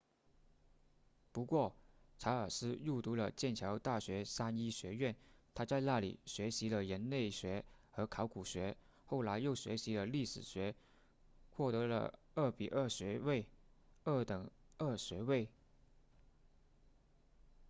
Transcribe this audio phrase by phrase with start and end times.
[1.31, 1.75] 不过
[2.17, 5.15] 查尔斯入读了剑桥大学三一学院
[5.53, 8.75] 他在那里学习了人类学和考古学
[9.05, 10.73] 后来又学习了历史学
[11.51, 13.45] 获得了 2:2 学位
[14.03, 15.47] 二等二学位